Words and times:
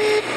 Beep. 0.00 0.29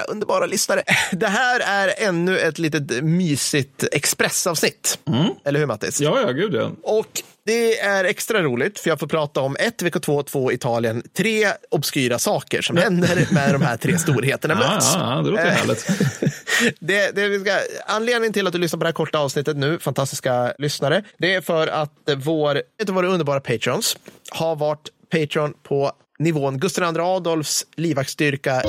Vackra, 0.00 0.12
underbara 0.12 0.46
lyssnare. 0.46 0.82
Det 1.12 1.26
här 1.28 1.60
är 1.60 2.08
ännu 2.08 2.38
ett 2.38 2.58
litet 2.58 3.04
mysigt 3.04 3.84
expressavsnitt. 3.92 4.98
Eller 5.44 5.58
hur, 5.58 5.66
Mattis? 5.66 6.00
Ja, 6.00 6.20
ja, 6.20 6.30
gud 6.32 6.54
ja. 6.54 6.70
Och 6.82 7.22
det 7.46 7.78
är 7.80 8.04
extra 8.04 8.42
roligt 8.42 8.78
för 8.78 8.90
jag 8.90 8.98
får 9.00 9.06
prata 9.06 9.40
om 9.40 9.56
ett, 9.60 9.82
VK2, 9.82 10.22
två 10.22 10.52
Italien, 10.52 11.02
tre 11.16 11.46
obskyra 11.70 12.18
saker 12.18 12.62
som 12.62 12.76
händer 12.76 13.26
med 13.30 13.52
de 13.54 13.62
här 13.62 13.76
tre 13.76 13.98
storheterna 13.98 14.58
Ja, 14.60 14.68
möts. 14.74 14.94
ja, 14.94 15.14
ja, 15.16 15.22
det 15.22 15.30
låter 15.30 15.46
Eh, 15.46 15.50
härligt. 15.52 15.86
det, 16.80 17.10
det 17.16 17.40
ska, 17.40 17.52
anledningen 17.86 18.32
till 18.32 18.46
att 18.46 18.52
du 18.52 18.58
lyssnar 18.58 18.78
på 18.78 18.84
det 18.84 18.88
här 18.88 18.92
korta 18.92 19.18
avsnittet 19.18 19.56
nu, 19.56 19.78
fantastiska 19.78 20.54
lyssnare, 20.58 21.04
det 21.18 21.34
är 21.34 21.40
för 21.40 21.66
att 21.66 21.92
vår, 22.16 22.62
av 22.88 22.94
våra 22.94 23.06
underbara 23.06 23.40
patrons 23.40 23.96
har 24.30 24.56
varit 24.56 24.88
patron 25.12 25.54
på 25.62 25.92
nivån 26.18 26.58
Gustav 26.58 26.94
II 26.96 27.00
Adolfs 27.00 27.66
livvaktsstyrka 27.76 28.62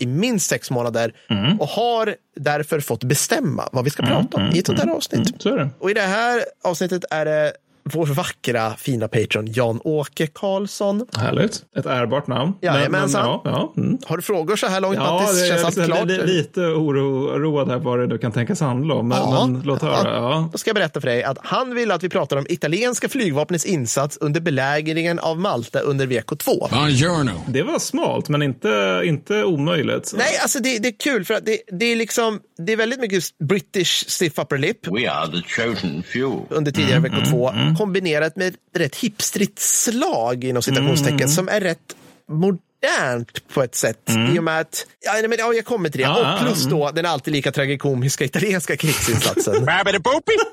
i 0.00 0.06
minst 0.06 0.48
sex 0.48 0.70
månader 0.70 1.12
och 1.58 1.68
har 1.68 2.14
därför 2.36 2.80
fått 2.80 3.04
bestämma 3.04 3.68
vad 3.72 3.84
vi 3.84 3.90
ska 3.90 4.02
prata 4.02 4.36
om 4.36 4.50
i 4.54 4.58
ett 4.58 4.66
sånt 4.66 4.80
här 4.80 4.90
avsnitt. 4.90 5.46
Är 5.46 5.56
det. 5.56 5.68
Och 5.78 5.90
i 5.90 5.94
det 5.94 6.00
här 6.00 6.44
avsnittet 6.64 7.04
är 7.10 7.24
det 7.24 7.52
vår 7.92 8.06
vackra, 8.06 8.74
fina 8.78 9.08
patron 9.08 9.46
Jan-Åke 9.52 10.26
Karlsson. 10.26 11.06
Härligt. 11.16 11.62
Ett 11.76 11.86
ärbart 11.86 12.26
namn. 12.26 12.52
Jajamensan. 12.62 13.24
ja, 13.26 13.40
ja, 13.44 13.72
mm. 13.76 13.98
Har 14.06 14.16
du 14.16 14.22
frågor 14.22 14.56
så 14.56 14.66
här 14.66 14.80
långt, 14.80 14.96
ja 14.96 15.12
Mattis? 15.20 15.40
det 15.40 15.48
Känns 15.48 15.62
är 15.62 15.82
allt 15.82 15.90
klart? 15.92 16.06
li- 16.08 16.26
lite 16.26 16.60
oro- 16.60 17.36
oroad 17.36 17.68
här 17.70 17.78
vad 17.78 18.08
det 18.10 18.18
kan 18.18 18.32
tänkas 18.32 18.60
handla 18.60 18.94
om. 18.94 19.08
Men, 19.08 19.18
Ja. 19.18 19.46
men 19.46 19.62
låt 19.62 19.82
höra. 19.82 20.14
Ja. 20.14 20.48
Då 20.52 20.58
ska 20.58 20.68
jag 20.68 20.74
berätta 20.74 21.00
för 21.00 21.08
dig 21.08 21.22
att 21.24 21.38
han 21.42 21.74
vill 21.74 21.90
att 21.90 22.02
vi 22.02 22.08
pratar 22.08 22.36
om 22.36 22.46
italienska 22.48 23.08
flygvapnets 23.08 23.64
insats 23.64 24.18
under 24.20 24.40
belägringen 24.40 25.18
av 25.18 25.38
Malta 25.40 25.80
under 25.80 26.06
VK2. 26.06 26.70
Buongiorno. 26.70 27.30
Det 27.48 27.62
var 27.62 27.78
smalt, 27.78 28.28
men 28.28 28.42
inte, 28.42 29.02
inte 29.04 29.44
omöjligt. 29.44 30.12
Nej, 30.16 30.38
alltså 30.42 30.58
det, 30.60 30.78
det 30.78 30.88
är 30.88 30.98
kul 31.00 31.24
för 31.24 31.34
att 31.34 31.46
det, 31.46 31.58
det 31.72 31.84
är 31.92 31.96
liksom, 31.96 32.40
det 32.66 32.72
är 32.72 32.76
väldigt 32.76 33.00
mycket 33.00 33.24
British 33.48 34.04
stiff 34.08 34.38
upper 34.38 34.58
lip 34.58 34.86
We 34.86 35.10
are 35.10 35.26
the 35.32 35.42
chosen 35.48 36.02
few. 36.12 36.42
under 36.50 36.72
tidigare 36.72 37.00
VK2 37.00 37.75
kombinerat 37.78 38.36
med 38.36 38.48
ett 38.48 38.54
rätt 38.76 38.96
hipstrigt 38.96 39.58
slag 39.58 40.44
inom 40.44 40.62
citationstecken 40.62 41.28
som 41.28 41.48
är 41.48 41.60
rätt 41.60 41.96
modernt 42.28 43.48
på 43.54 43.62
ett 43.62 43.74
sätt. 43.74 44.10
I 44.34 44.38
och 44.38 44.44
med 44.44 44.60
att, 44.60 44.86
ja, 45.04 45.28
men, 45.28 45.38
ja, 45.38 45.52
jag 45.52 45.64
kommer 45.64 45.88
till 45.88 46.00
det. 46.00 46.04
Ja, 46.06 46.34
och 46.34 46.40
plus 46.40 46.64
då 46.64 46.90
den 46.90 47.06
alltid 47.06 47.32
lika 47.34 47.52
tragikomiska 47.52 48.24
italienska 48.24 48.76
krigsinsatsen. 48.76 49.64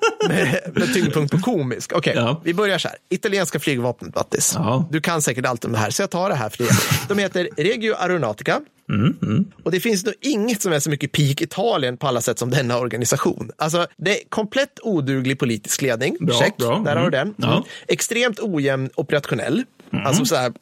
med, 0.30 0.60
med 0.76 0.94
tyngdpunkt 0.94 1.32
på 1.32 1.40
komisk. 1.40 1.92
Okej, 1.96 2.14
Ja. 2.16 2.42
vi 2.44 2.54
börjar 2.54 2.78
så 2.78 2.88
här. 2.88 2.98
Italienska 3.10 3.60
flygvapnet, 3.60 4.16
Mattis. 4.16 4.54
Ja. 4.56 4.88
Du 4.92 5.02
kan 5.02 5.22
säkert 5.22 5.46
allt 5.46 5.66
om 5.66 5.72
det 5.72 5.78
här, 5.78 5.90
så 5.90 6.02
jag 6.02 6.10
tar 6.10 6.30
det 6.30 6.36
här 6.36 6.50
för 6.50 6.58
det. 6.64 6.70
De 7.08 7.18
heter 7.18 7.50
Regio 7.58 7.94
Aeronautica. 7.96 8.62
Mm, 8.90 9.46
Och 9.64 9.72
det 9.72 9.80
finns 9.80 10.06
nog 10.06 10.14
inget 10.22 10.62
som 10.62 10.74
är 10.74 10.80
så 10.80 10.90
mycket 10.90 11.12
peak 11.12 11.42
Italien 11.42 11.98
på 11.98 12.08
alla 12.08 12.22
sätt 12.22 12.40
som 12.40 12.50
denna 12.50 12.78
organisation. 12.80 13.52
Alltså, 13.58 13.88
det 13.98 14.22
är 14.22 14.30
komplett 14.30 14.80
oduglig 14.82 15.40
politisk 15.40 15.82
ledning. 15.82 16.18
Bra, 16.20 16.40
Check, 16.40 16.58
bra. 16.58 16.82
där 16.86 16.96
har 16.96 17.10
du 17.10 17.18
Mm. 17.18 17.34
den. 17.38 17.48
Ja. 17.50 17.54
Mm. 17.54 17.64
Extremt 17.88 18.40
ojämn 18.40 18.90
operationell. 18.96 19.64
Alltså 20.06 20.26
så 20.26 20.36
här. 20.36 20.54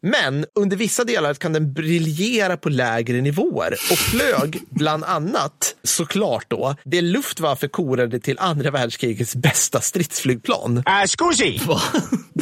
Men 0.00 0.46
under 0.54 0.76
vissa 0.76 1.04
delar 1.04 1.34
kan 1.34 1.52
den 1.52 1.72
briljera 1.72 2.56
på 2.56 2.68
lägre 2.68 3.20
nivåer 3.20 3.72
och 3.72 3.98
flög 3.98 4.58
bland 4.70 5.04
annat, 5.04 5.74
såklart 5.82 6.44
då, 6.48 6.76
det 6.84 7.00
Luftwaffe 7.00 7.68
korade 7.68 8.20
till 8.20 8.38
andra 8.38 8.70
världskrigets 8.70 9.36
bästa 9.36 9.80
stridsflygplan. 9.80 10.76
Uh, 10.78 10.84
scusi! 11.18 11.60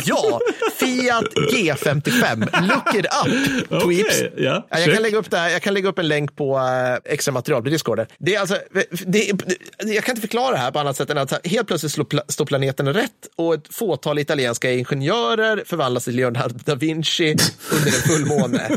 Ja, 0.05 0.41
Fiat 0.77 1.25
G55. 1.53 2.63
Look 2.69 2.95
it 2.95 3.07
up, 3.07 3.83
tweeps. 3.83 4.19
Okej, 4.21 4.33
ja, 4.37 4.67
jag, 4.71 4.85
check. 4.85 4.95
kan 4.95 5.03
lägga 5.03 5.19
upp 5.19 5.31
det 5.31 5.39
här, 5.39 5.51
jag 5.51 5.63
kan 5.63 5.75
lägga 5.75 5.89
upp 5.89 5.99
en 5.99 6.09
länk 6.09 6.37
på 6.37 6.59
eh, 6.59 7.13
extra 7.13 7.33
material 7.33 7.63
på 7.63 7.69
Discord. 7.69 8.07
Det 8.19 8.35
är 8.35 8.41
alltså, 8.41 8.57
det, 9.07 9.33
det, 9.79 9.95
jag 9.95 10.05
kan 10.05 10.13
inte 10.13 10.21
förklara 10.21 10.51
det 10.51 10.59
här 10.59 10.71
på 10.71 10.79
annat 10.79 10.97
sätt 10.97 11.11
än 11.11 11.19
att 11.19 11.47
helt 11.47 11.67
plötsligt 11.67 11.93
slår, 11.93 12.05
pla- 12.05 12.23
står 12.29 12.45
planeten 12.45 12.93
rätt 12.95 13.11
och 13.37 13.55
ett 13.55 13.75
fåtal 13.75 14.19
italienska 14.19 14.71
ingenjörer 14.71 15.63
förvandlas 15.67 16.05
till 16.05 16.19
Leonardo 16.21 16.55
da 16.65 16.75
Vinci 16.75 17.37
under 17.73 17.87
en 17.87 17.93
fullmåne. 17.93 18.71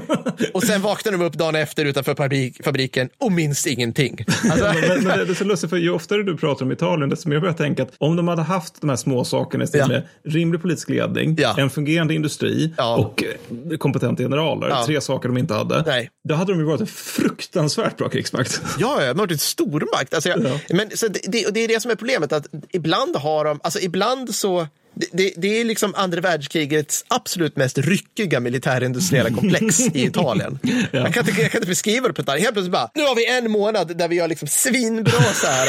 och 0.53 0.63
sen 0.63 0.81
vaknar 0.81 1.11
de 1.11 1.21
upp 1.21 1.33
dagen 1.33 1.55
efter 1.55 1.85
utanför 1.85 2.15
fabrik, 2.15 2.63
fabriken 2.63 3.09
och 3.17 3.31
minns 3.31 3.67
ingenting. 3.67 4.25
Alltså, 4.51 4.65
Men, 4.73 5.03
men 5.03 5.17
det, 5.17 5.25
det 5.25 5.31
är 5.31 5.35
så 5.35 5.43
lustigt, 5.43 5.69
för 5.69 5.77
ju 5.77 5.89
oftare 5.89 6.23
du 6.23 6.37
pratar 6.37 6.65
om 6.65 6.71
Italien, 6.71 7.09
desto 7.09 7.29
mer 7.29 7.39
börjar 7.39 7.49
jag 7.51 7.57
tänka 7.57 7.83
att 7.83 7.91
om 7.97 8.15
de 8.15 8.27
hade 8.27 8.41
haft 8.41 8.81
de 8.81 8.89
här 8.89 8.95
små 8.97 9.25
sakerna 9.25 9.63
istället 9.63 9.87
Ja. 9.87 9.93
med 9.93 10.33
rimlig 10.33 10.61
politisk 10.61 10.89
ledning, 10.89 11.35
Ja. 11.39 11.55
en 11.57 11.69
fungerande 11.69 12.13
industri 12.13 12.73
Ja. 12.77 12.95
och 12.97 13.23
eh, 13.71 13.77
kompetenta 13.77 14.23
generaler, 14.23 14.83
tre 14.85 15.01
saker 15.01 15.29
de 15.29 15.37
inte 15.37 15.53
hade, 15.53 15.83
Nej. 15.85 16.09
då 16.29 16.35
hade 16.35 16.51
de 16.53 16.59
ju 16.59 16.65
varit 16.65 16.81
en 16.81 16.87
fruktansvärt 16.87 17.97
bra 17.97 18.09
krigsmakt. 18.09 18.61
Ja, 18.79 18.99
de 18.99 19.05
har 19.07 19.13
varit 19.13 19.31
en 19.31 19.37
stormakt. 19.37 20.13
Alltså, 20.13 20.29
jag, 20.29 20.43
Ja. 20.43 20.59
men, 20.69 20.89
så 20.97 21.07
det, 21.07 21.19
det, 21.23 21.53
det 21.53 21.59
är 21.59 21.67
det 21.67 21.79
som 21.81 21.91
är 21.91 21.95
problemet, 21.95 22.33
att 22.33 22.47
ibland 22.71 23.15
har 23.15 23.45
de, 23.45 23.59
alltså 23.63 23.79
ibland 23.79 24.35
så, 24.35 24.67
det, 24.95 25.07
det, 25.11 25.33
det 25.37 25.61
är 25.61 25.65
liksom 25.65 25.95
andra 25.95 26.21
världskrigets 26.21 27.05
absolut 27.07 27.55
mest 27.55 27.77
ryckiga 27.77 28.39
militärindustriella 28.39 29.29
komplex 29.29 29.79
i 29.79 30.03
Italien. 30.03 30.59
Jag, 30.91 31.13
kan 31.13 31.27
inte, 31.27 31.41
jag 31.41 31.51
kan 31.51 31.59
inte 31.59 31.67
beskriva 31.67 32.07
det 32.07 32.13
på 32.13 32.21
ett 32.21 32.29
annat 32.29 32.41
Helt 32.41 32.53
plötsligt 32.53 32.71
bara, 32.71 32.89
nu 32.95 33.03
har 33.03 33.15
vi 33.15 33.37
en 33.37 33.51
månad 33.51 33.97
där 33.97 34.07
vi 34.07 34.19
har 34.19 34.27
liksom 34.27 34.47
svinbra 34.47 35.23
så 35.33 35.47
här, 35.47 35.67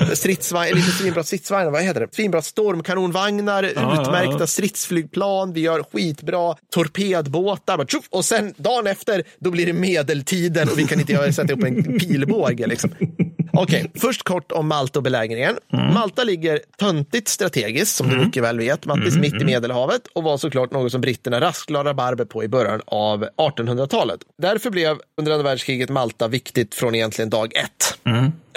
äh, 0.00 0.08
stridsvagnar, 0.10 0.70
eller 0.70 0.80
inte 0.80 0.92
svinbra 0.92 1.22
stridsvagnar, 1.24 1.70
vad 1.70 1.82
heter 1.82 2.00
det? 2.00 2.08
Svinbra 2.14 2.42
stormkanonvagnar, 2.42 3.62
ja, 3.62 4.02
utmärkta 4.02 4.36
ja. 4.40 4.46
stridsflygplan, 4.46 5.52
vi 5.52 5.60
gör 5.60 5.84
skitbra 5.92 6.54
torpedbåtar. 6.74 7.76
Bara, 7.76 7.86
tjoff, 7.86 8.04
och 8.10 8.24
sen 8.24 8.54
dagen 8.56 8.86
efter, 8.86 9.22
då 9.38 9.50
blir 9.50 9.66
det 9.66 9.72
medeltiden 9.72 10.68
och 10.68 10.78
vi 10.78 10.84
kan 10.84 11.00
inte 11.00 11.12
göra- 11.12 11.32
sätta 11.32 11.52
upp 11.54 11.64
en 11.64 11.98
pilbåge. 11.98 12.66
Liksom. 12.66 12.90
Okej, 13.52 13.90
först 13.94 14.22
kort 14.22 14.52
om 14.52 14.68
Malta 14.68 14.98
och 14.98 15.02
belägringen. 15.02 15.56
Malta 15.72 16.24
ligger 16.24 16.60
töntigt 16.78 17.28
strategiskt, 17.28 17.96
som 17.96 18.08
du 18.08 18.16
mycket 18.24 18.42
väl 18.46 18.58
vet, 18.58 18.86
Mattis, 18.86 19.16
mitt 19.16 19.34
i 19.34 19.44
Medelhavet 19.44 20.06
och 20.12 20.22
var 20.22 20.36
såklart 20.36 20.70
något 20.72 20.92
som 20.92 21.00
britterna 21.00 21.40
raskt 21.40 21.70
la 21.70 21.84
rabarber 21.84 22.24
på 22.24 22.44
i 22.44 22.48
början 22.48 22.80
av 22.86 23.26
1800-talet. 23.36 24.20
Därför 24.42 24.70
blev 24.70 24.98
under 25.18 25.32
andra 25.32 25.44
världskriget 25.44 25.88
Malta 25.88 26.28
viktigt 26.28 26.74
från 26.74 26.94
egentligen 26.94 27.30
dag 27.30 27.56
ett. 27.56 27.98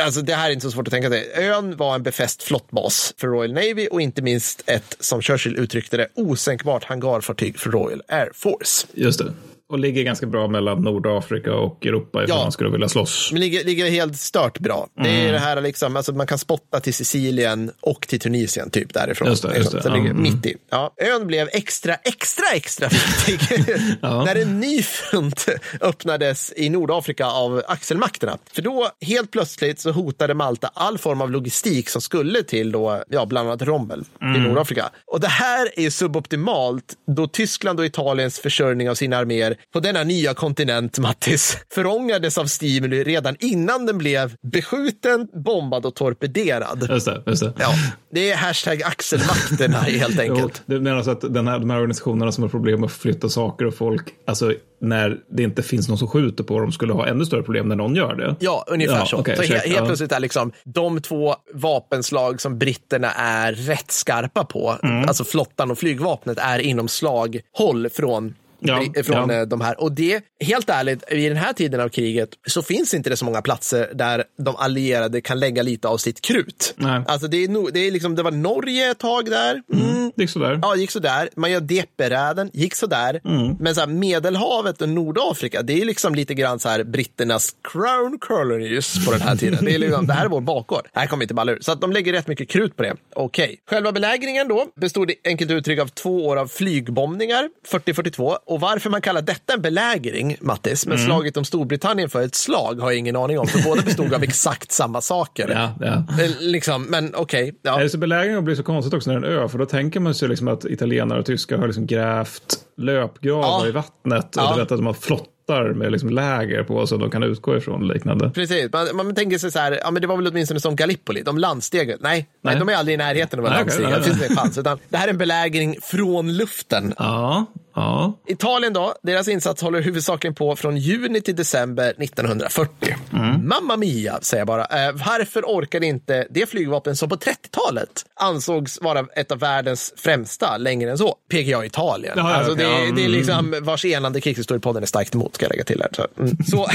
Alltså, 0.01 0.21
det 0.21 0.33
här 0.33 0.49
är 0.49 0.53
inte 0.53 0.63
så 0.63 0.71
svårt 0.71 0.87
att 0.87 0.93
tänka 0.93 1.09
sig. 1.09 1.31
Ön 1.35 1.77
var 1.77 1.95
en 1.95 2.03
befäst 2.03 2.43
flottbas 2.43 3.13
för 3.17 3.27
Royal 3.27 3.53
Navy 3.53 3.87
och 3.91 4.01
inte 4.01 4.21
minst 4.21 4.63
ett, 4.65 4.97
som 4.99 5.21
Churchill 5.21 5.55
uttryckte 5.55 5.97
det, 5.97 6.07
osänkbart 6.15 6.83
hangarfartyg 6.83 7.59
för 7.59 7.69
Royal 7.69 8.01
Air 8.07 8.31
Force. 8.33 8.87
Just 8.93 9.19
det. 9.19 9.33
Och 9.69 9.79
ligger 9.79 10.03
ganska 10.03 10.25
bra 10.25 10.47
mellan 10.47 10.81
Nordafrika 10.81 11.53
och 11.53 11.85
Europa 11.85 12.23
ifall 12.23 12.37
Ja. 12.37 12.43
man 12.43 12.51
skulle 12.51 12.69
vilja 12.69 12.89
slåss. 12.89 13.29
Men 13.31 13.41
ligger, 13.41 13.63
ligger 13.63 13.89
helt 13.89 14.17
stört 14.19 14.59
bra. 14.59 14.87
Det 14.95 15.09
Mm. 15.09 15.27
är 15.27 15.31
det 15.33 15.39
här 15.39 15.61
liksom, 15.61 15.95
alltså 15.95 16.11
man 16.13 16.27
kan 16.27 16.37
spotta 16.37 16.79
till 16.79 16.93
Sicilien 16.93 17.71
och 17.81 18.07
till 18.07 18.19
Tunisien 18.19 18.69
typ 18.69 18.93
därifrån. 18.93 19.27
Just 19.27 19.43
det, 19.43 19.57
just 19.57 19.71
det. 19.71 19.81
Så 19.83 19.89
Ja, 19.89 19.93
ligger 19.95 20.09
mm. 20.09 20.21
mitt 20.23 20.45
i. 20.45 20.55
Ja. 20.69 20.93
Ön 20.97 21.27
blev 21.27 21.49
extra, 21.53 21.95
extra, 21.95 22.45
extra 22.53 22.87
viktig 22.87 23.39
när 24.01 24.35
en 24.41 24.59
ny 24.59 24.81
front 24.83 25.45
öppnades 25.81 26.53
i 26.55 26.69
Nordafrika 26.69 27.25
av 27.25 27.61
axelmakterna. 27.67 28.37
För 28.53 28.61
då 28.61 28.89
helt 29.01 29.31
plötsligt 29.31 29.79
så 29.79 29.91
hotade 29.91 30.33
Malta 30.33 30.71
all 30.73 30.97
form 30.97 31.21
av 31.21 31.31
logistik 31.31 31.89
som 31.89 32.01
skulle 32.01 32.43
till 32.43 32.71
då, 32.71 33.03
ja, 33.09 33.25
bland 33.25 33.47
annat 33.49 33.61
Rommel 33.61 34.03
Mm. 34.21 34.35
i 34.35 34.47
Nordafrika. 34.47 34.89
Och 35.05 35.19
det 35.19 35.27
här 35.27 35.79
är 35.79 35.89
suboptimalt 35.89 36.93
då 37.15 37.27
Tyskland 37.27 37.79
och 37.79 37.85
Italiens 37.85 38.39
försörjning 38.39 38.89
av 38.89 38.95
sina 38.95 39.17
arméer 39.17 39.55
på 39.73 39.79
denna 39.79 40.03
nya 40.03 40.33
kontinent, 40.33 40.99
Mattis, 40.99 41.57
förångades 41.73 42.37
av 42.37 42.45
stimuli 42.45 43.03
redan 43.03 43.35
innan 43.39 43.85
den 43.85 43.97
blev 43.97 44.35
beskjuten, 44.51 45.27
bombad 45.45 45.85
och 45.85 45.95
torpederad. 45.95 46.87
Just 46.89 47.05
det, 47.05 47.23
just 47.25 47.43
det. 47.43 47.53
Ja, 47.59 47.73
det 48.11 48.31
är 48.31 48.35
hashtag 48.37 48.83
axelmakterna 48.83 49.77
helt 49.81 50.15
Jo, 50.25 50.33
enkelt. 50.33 50.61
det 50.65 50.79
menas 50.79 51.07
att 51.07 51.21
den 51.33 51.47
här, 51.47 51.59
de 51.59 51.69
här 51.69 51.77
organisationerna 51.77 52.31
som 52.31 52.43
har 52.43 52.49
problem 52.49 52.79
med 52.79 52.87
att 52.87 52.93
förflytta 52.93 53.29
saker 53.29 53.65
och 53.65 53.73
folk, 53.73 54.07
alltså 54.27 54.53
när 54.81 55.17
det 55.31 55.43
inte 55.43 55.63
finns 55.63 55.87
någon 55.89 55.97
som 55.97 56.07
skjuter 56.07 56.43
på 56.43 56.59
dem, 56.59 56.71
skulle 56.71 56.93
ha 56.93 57.07
ännu 57.07 57.25
större 57.25 57.43
problem 57.43 57.67
när 57.67 57.75
någon 57.75 57.95
gör 57.95 58.15
det. 58.15 58.35
Ja, 58.39 58.63
ungefär 58.67 58.97
Ja, 58.97 59.05
så. 59.05 59.17
okej, 59.17 59.35
så 59.35 59.41
helt 59.43 59.67
ja. 59.67 59.85
plötsligt 59.85 60.11
är 60.11 60.19
liksom 60.19 60.51
de 60.65 61.01
två 61.01 61.35
vapenslag 61.53 62.41
som 62.41 62.57
britterna 62.57 63.11
är 63.11 63.53
rätt 63.53 63.91
skarpa 63.91 64.43
på, 64.45 64.75
Mm. 64.83 65.05
alltså 65.07 65.23
flottan 65.23 65.71
och 65.71 65.77
flygvapnet, 65.79 66.37
är 66.37 66.59
inom 66.59 66.87
slaghåll 66.87 67.89
från 67.89 68.35
Ja, 68.59 69.03
från 69.03 69.29
ja. 69.29 69.35
eh, 69.35 69.41
de 69.41 69.61
här. 69.61 69.81
Och 69.81 69.91
det, 69.91 70.23
helt 70.39 70.69
ärligt, 70.69 71.11
i 71.11 71.27
den 71.27 71.37
här 71.37 71.53
tiden 71.53 71.81
av 71.81 71.89
kriget 71.89 72.29
så 72.47 72.61
finns 72.61 72.93
inte 72.93 73.09
det 73.09 73.17
så 73.17 73.25
många 73.25 73.41
platser 73.41 73.91
där 73.93 74.23
de 74.37 74.55
allierade 74.55 75.21
kan 75.21 75.39
lägga 75.39 75.63
lite 75.63 75.87
av 75.87 75.97
sitt 75.97 76.21
krut. 76.21 76.73
Nej. 76.77 77.01
Alltså 77.07 77.27
det, 77.27 77.43
är 77.43 77.47
no, 77.47 77.69
det, 77.73 77.79
är 77.79 77.91
liksom, 77.91 78.15
det 78.15 78.23
var 78.23 78.31
Norge 78.31 78.91
ett 78.91 78.99
tag 78.99 79.25
där. 79.25 79.61
Mm. 79.73 80.11
Det 80.15 80.23
gick 80.23 80.29
sådär. 80.29 80.59
Ja, 80.61 80.75
gick 80.75 80.91
sådär. 80.91 81.29
Man 81.35 81.51
gör 81.51 81.61
Dieperäden, 81.61 82.49
gick 82.53 82.75
sådär. 82.75 83.21
Mm. 83.25 83.55
Men 83.59 83.75
så 83.75 83.81
här, 83.81 83.87
Medelhavet 83.87 84.81
och 84.81 84.89
Nordafrika, 84.89 85.61
det 85.61 85.81
är 85.81 85.85
liksom 85.85 86.15
lite 86.15 86.33
grann 86.33 86.59
så 86.59 86.69
här 86.69 86.83
britternas 86.83 87.55
crown 87.71 88.17
colonies 88.19 89.05
på 89.05 89.11
den 89.11 89.21
här 89.21 89.35
tiden. 89.35 89.65
Det, 89.65 89.75
är 89.75 89.79
liksom, 89.79 90.07
det 90.07 90.13
här 90.13 90.25
är 90.25 90.29
vår 90.29 90.41
bakgård. 90.41 90.87
Det 90.93 90.99
här 90.99 91.07
kommer 91.07 91.23
inte 91.23 91.33
balla 91.33 91.51
ur. 91.51 91.59
Så 91.61 91.71
att 91.71 91.81
de 91.81 91.91
lägger 91.91 92.13
rätt 92.13 92.27
mycket 92.27 92.49
krut 92.49 92.75
på 92.75 92.83
det. 92.83 92.95
Okej. 93.15 93.59
Själva 93.69 93.91
belägringen 93.91 94.47
då 94.47 94.65
bestod 94.75 95.11
enkelt 95.23 95.51
uttryck 95.51 95.79
av 95.79 95.87
två 95.87 96.27
år 96.27 96.37
av 96.37 96.47
flygbombningar, 96.47 97.49
40-42. 97.71 98.37
Och 98.49 98.59
varför 98.59 98.89
man 98.89 99.01
kallar 99.01 99.21
detta 99.21 99.53
en 99.53 99.61
belägring, 99.61 100.37
Mattis, 100.41 100.85
Mm. 100.85 100.97
men 100.97 101.05
slaget 101.05 101.37
om 101.37 101.45
Storbritannien 101.45 102.09
för 102.09 102.21
ett 102.21 102.35
slag 102.35 102.79
har 102.79 102.91
jag 102.91 102.97
ingen 102.99 103.15
aning 103.15 103.39
om. 103.39 103.47
För 103.47 103.63
båda 103.63 103.81
bestod 103.81 104.13
av 104.13 104.23
exakt 104.23 104.71
samma 104.71 105.01
saker. 105.01 105.49
Ja, 105.79 105.85
ja. 105.87 106.23
Eh, 106.23 106.29
Liksom, 106.39 106.83
men 106.83 107.15
okej. 107.15 107.55
ja. 107.61 107.77
Nej, 107.77 107.89
Så 107.89 107.97
belägringen 107.97 108.45
blir 108.45 108.55
så 108.55 108.63
konstigt 108.63 108.93
också 108.93 109.11
när 109.11 109.19
det 109.19 109.27
är 109.27 109.31
en 109.31 109.39
ö, 109.43 109.49
för 109.49 109.57
då 109.57 109.65
tänker 109.65 109.99
man 109.99 110.15
sig 110.15 110.29
liksom 110.29 110.47
att 110.47 110.65
italienare 110.65 111.19
och 111.19 111.25
tyskar 111.25 111.57
har 111.57 111.67
liksom 111.67 111.87
grävt 111.87 112.55
löpgravar 112.77 113.61
Ja. 113.63 113.67
i 113.67 113.71
vattnet. 113.71 114.33
Ja. 114.35 114.49
Och 114.49 114.55
du 114.55 114.61
vet 114.61 114.71
att 114.71 114.77
de 114.77 114.85
har 114.85 114.93
flottar 114.93 115.73
med 115.73 115.91
liksom 115.91 116.09
läger 116.09 116.63
på 116.63 116.87
som 116.87 116.99
de 116.99 117.11
kan 117.11 117.23
utgå 117.23 117.57
ifrån 117.57 117.87
liknande. 117.87 118.29
Precis, 118.29 118.69
man, 118.73 118.87
man 118.95 119.15
tänker 119.15 119.37
sig 119.37 119.51
så 119.51 119.59
här, 119.59 119.79
ja 119.83 119.91
men 119.91 120.01
det 120.01 120.07
var 120.07 120.17
väl 120.17 120.27
åtminstone 120.27 120.59
som 120.59 120.75
Gallipoli, 120.75 121.21
de 121.21 121.37
landsteg. 121.37 121.95
Nej, 121.99 122.29
nej. 122.43 122.55
De 122.59 122.69
är 122.69 122.73
aldrig 122.75 122.93
i 122.93 122.97
närheten 122.97 123.39
av 123.39 123.45
landsteg. 123.45 123.85
okej, 123.85 123.97
Det 123.97 124.03
finns 124.03 124.17
ingen 124.23 124.37
chans. 124.37 124.57
Utan 124.57 124.77
det 124.89 124.97
här 124.97 125.07
är 125.07 125.11
en 125.11 125.17
belägring 125.17 125.75
från 125.81 126.33
luften. 126.37 126.93
Ja, 126.97 127.45
ja. 127.79 128.13
Italien 128.27 128.73
då, 128.73 128.93
deras 129.03 129.27
insats 129.27 129.61
håller 129.61 129.81
huvudsakligen 129.81 130.35
på 130.35 130.55
från 130.55 130.77
juni 130.77 131.21
till 131.21 131.35
december 131.35 131.93
1940. 131.97 132.95
Mamma 133.43 133.77
mia, 133.77 134.21
säger 134.21 134.41
jag 134.41 134.47
bara. 134.47 134.65
Eh, 134.65 134.93
varför 134.93 135.43
orkade 135.45 135.85
inte 135.85 136.27
det 136.29 136.49
flygvapen 136.49 136.95
som 136.95 137.09
på 137.09 137.15
30-talet 137.15 138.05
ansågs 138.15 138.81
vara 138.81 139.05
ett 139.15 139.31
av 139.31 139.39
världens 139.39 139.93
främsta 139.97 140.57
längre 140.57 140.91
än 140.91 140.97
så? 140.97 141.15
PGA 141.31 141.65
Italien. 141.65 142.13
Ja, 142.17 142.31
ja, 142.31 142.35
alltså, 142.35 142.55
det, 142.55 142.63
ja, 142.63 142.69
det 142.69 143.01
är 143.01 143.05
mm. 143.05 143.11
liksom 143.11 143.55
vars 143.61 143.85
enande 143.85 144.21
krigshistoriepodden 144.21 144.83
är 144.83 144.87
starkt 144.87 145.15
emot, 145.15 145.35
ska 145.35 145.45
jag 145.45 145.49
lägga 145.49 145.63
till 145.63 145.81
här. 145.81 145.89
Så, 145.93 146.07
mm. 146.21 146.37
så, 146.47 146.67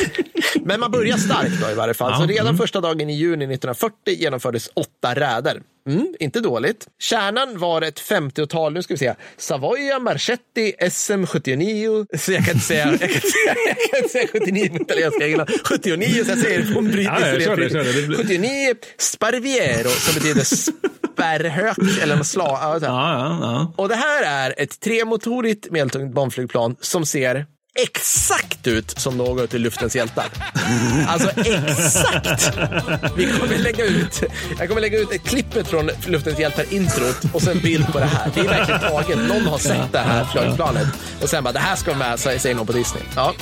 men 0.64 0.80
man 0.80 0.90
börjar 0.90 1.16
starkt 1.16 1.60
då 1.62 1.70
i 1.70 1.74
varje 1.74 1.94
fall. 1.94 2.16
Så 2.16 2.26
redan 2.26 2.56
första 2.56 2.80
dagen 2.80 3.10
i 3.10 3.14
juni 3.14 3.44
1940 3.44 3.96
genomfördes 4.06 4.70
åtta 4.74 5.14
räder. 5.14 5.60
Mm, 5.88 6.14
inte 6.20 6.40
dåligt. 6.40 6.86
Kärnan 7.00 7.58
var 7.58 7.82
ett 7.82 8.00
50-tal, 8.00 8.72
nu 8.72 8.82
ska 8.82 8.94
vi 8.94 8.98
se, 8.98 9.14
Savoia 9.36 9.98
Marchetti 9.98 10.72
SM79. 10.80 12.06
Så 12.18 12.32
jag 12.32 12.44
kan 12.44 12.54
inte 12.54 12.66
säga, 12.66 12.86
jag 12.90 13.00
kan 13.00 13.08
inte 13.10 13.20
säga, 13.28 13.54
jag 13.90 14.00
kan 14.00 14.08
säga 14.08 14.26
79 14.32 14.68
på 14.68 14.82
italienska, 14.82 15.20
jag 15.20 15.28
gillar 15.28 15.50
79 15.64 16.24
så 16.24 16.30
jag 16.30 16.38
säger 16.38 16.58
det 16.62 16.74
på 16.74 16.80
brittisk 16.80 17.10
Ja, 17.10 17.28
ja, 17.28 17.40
kör 17.40 17.56
det, 17.56 17.70
kör 17.70 17.84
det. 17.84 17.92
Det 18.00 18.06
blir- 18.06 18.16
79 18.18 18.74
Sparviero 18.98 19.88
som 19.88 20.14
betyder 20.14 20.44
spärrhök 21.14 21.76
eller 22.02 22.16
här. 22.24 22.86
Ja, 22.86 23.18
ja, 23.18 23.38
ja. 23.42 23.72
Och 23.76 23.88
det 23.88 23.94
här 23.96 24.22
är 24.48 24.54
ett 24.58 24.80
tremotorigt 24.80 25.70
medeltungt 25.70 26.14
bombflygplan 26.14 26.76
som 26.80 27.06
ser 27.06 27.46
exakt 27.74 28.66
ut 28.66 28.98
som 28.98 29.16
något 29.16 29.54
i 29.54 29.58
Luftens 29.58 29.96
hjältar. 29.96 30.26
Alltså 31.08 31.30
exakt! 31.40 32.58
Vi 33.16 33.26
kommer 33.26 33.58
lägga 33.58 33.84
ut, 33.84 34.22
jag 34.58 34.68
kommer 34.68 34.80
lägga 34.80 34.98
ut 34.98 35.12
ett 35.12 35.24
klippet 35.24 35.68
från 35.68 35.90
Luftens 36.06 36.38
hjältar-introt 36.38 37.16
och 37.32 37.42
sen 37.42 37.58
bild 37.58 37.92
på 37.92 37.98
det 37.98 38.04
här. 38.04 38.30
Det 38.34 38.40
är 38.40 38.44
verkligen 38.44 38.80
taget. 38.80 39.18
Någon 39.18 39.46
har 39.46 39.58
sett 39.58 39.92
det 39.92 39.98
här 39.98 40.24
flygplanet 40.24 40.86
och 41.22 41.28
sen 41.28 41.44
bara, 41.44 41.52
det 41.52 41.58
här 41.58 41.76
ska 41.76 41.94
vara 41.94 42.08
med, 42.08 42.20
säger 42.20 42.54
någon 42.54 42.66
på 42.66 42.72
Disney. 42.72 43.02
Ja. 43.16 43.34